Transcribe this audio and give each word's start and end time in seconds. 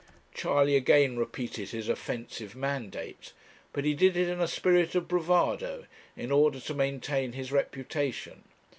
Charley 0.33 0.75
again 0.75 1.19
repeated 1.19 1.69
his 1.69 1.87
offensive 1.87 2.55
mandate; 2.55 3.33
but 3.71 3.85
he 3.85 3.93
did 3.93 4.17
it 4.17 4.29
in 4.29 4.41
a 4.41 4.47
spirit 4.47 4.95
of 4.95 5.07
bravado, 5.07 5.85
in 6.17 6.31
order 6.31 6.59
to 6.59 6.73
maintain 6.73 7.33
his 7.33 7.51
reputation. 7.51 8.43